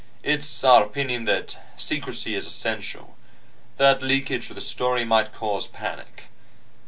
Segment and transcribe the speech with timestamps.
[0.23, 3.17] It's our opinion that secrecy is essential,
[3.77, 6.23] that leakage of the story might cause panic.